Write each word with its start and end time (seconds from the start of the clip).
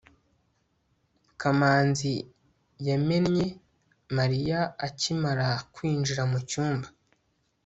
kamanzi 1.39 2.13
yamenye 2.87 3.45
mariya 4.17 4.61
akimara 4.87 5.47
kwinjira 5.73 6.23
mucyumba 6.31 6.87